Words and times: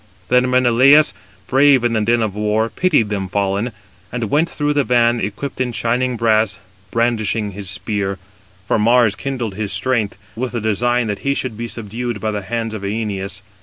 Then 0.29 0.49
Menelaus, 0.49 1.13
brave 1.45 1.83
in 1.83 1.93
the 1.93 2.01
din 2.01 2.23
of 2.23 2.33
war, 2.33 2.69
pitied 2.71 3.09
them 3.09 3.29
fallen, 3.29 3.71
and 4.11 4.31
went 4.31 4.49
through 4.49 4.73
the 4.73 4.83
van, 4.83 5.19
equipped 5.19 5.61
in 5.61 5.71
shining 5.71 6.17
brass, 6.17 6.57
brandishing 6.89 7.51
his 7.51 7.69
spear; 7.69 8.17
for 8.67 8.79
Mars 8.79 9.13
kindled 9.13 9.53
his 9.53 9.71
strength, 9.71 10.17
with 10.35 10.53
the 10.53 10.59
design 10.59 11.05
that 11.05 11.19
he 11.19 11.35
should 11.35 11.55
be 11.55 11.67
subdued 11.67 12.19
by 12.19 12.31
the 12.31 12.41
hands 12.41 12.73
of 12.73 12.81
Æneas. 12.81 13.43